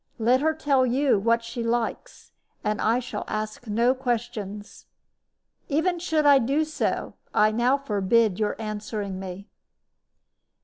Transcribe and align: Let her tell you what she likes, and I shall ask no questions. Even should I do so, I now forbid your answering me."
Let 0.17 0.41
her 0.41 0.55
tell 0.55 0.83
you 0.83 1.19
what 1.19 1.43
she 1.43 1.61
likes, 1.61 2.31
and 2.63 2.81
I 2.81 2.97
shall 2.97 3.23
ask 3.27 3.67
no 3.67 3.93
questions. 3.93 4.87
Even 5.69 5.99
should 5.99 6.25
I 6.25 6.39
do 6.39 6.65
so, 6.65 7.13
I 7.35 7.51
now 7.51 7.77
forbid 7.77 8.39
your 8.39 8.59
answering 8.59 9.19
me." 9.19 9.47